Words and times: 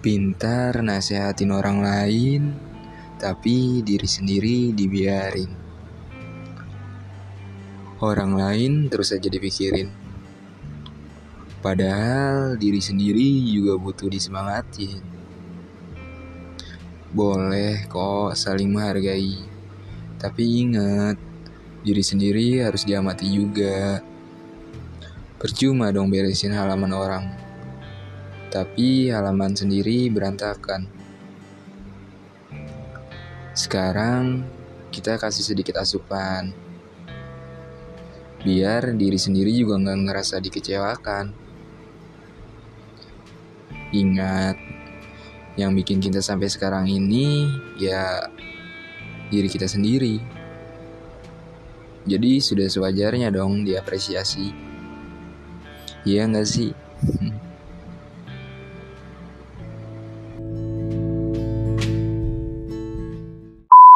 Pintar 0.00 0.80
nasehatin 0.80 1.52
orang 1.52 1.84
lain, 1.84 2.56
tapi 3.20 3.84
diri 3.84 4.08
sendiri 4.08 4.72
dibiarin. 4.72 5.52
Orang 8.00 8.32
lain 8.32 8.88
terus 8.88 9.12
saja 9.12 9.28
dipikirin. 9.28 9.92
Padahal 11.60 12.56
diri 12.56 12.80
sendiri 12.80 13.44
juga 13.52 13.76
butuh 13.76 14.08
disemangatin. 14.08 15.04
Boleh 17.12 17.84
kok 17.84 18.32
saling 18.40 18.72
menghargai. 18.72 19.36
Tapi 20.16 20.64
ingat, 20.64 21.20
diri 21.84 22.00
sendiri 22.00 22.64
harus 22.64 22.88
diamati 22.88 23.28
juga. 23.28 24.00
Percuma 25.36 25.92
dong 25.92 26.08
beresin 26.08 26.56
halaman 26.56 26.92
orang. 26.96 27.49
Tapi 28.50 29.14
halaman 29.14 29.54
sendiri 29.54 30.10
berantakan. 30.10 30.90
Sekarang 33.54 34.42
kita 34.90 35.22
kasih 35.22 35.54
sedikit 35.54 35.78
asupan. 35.78 36.50
Biar 38.42 38.90
diri 38.98 39.22
sendiri 39.22 39.54
juga 39.54 39.78
nggak 39.78 39.98
ngerasa 40.02 40.42
dikecewakan. 40.42 41.30
Ingat, 43.94 44.58
yang 45.54 45.74
bikin 45.74 46.02
kita 46.02 46.18
sampai 46.18 46.50
sekarang 46.50 46.90
ini 46.90 47.46
ya 47.78 48.26
diri 49.30 49.46
kita 49.46 49.70
sendiri. 49.70 50.18
Jadi 52.02 52.42
sudah 52.42 52.66
sewajarnya 52.66 53.30
dong 53.30 53.62
diapresiasi. 53.62 54.50
Iya 56.02 56.26
nggak 56.26 56.48
sih? 56.48 56.74